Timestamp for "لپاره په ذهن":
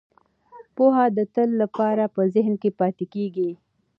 1.61-2.53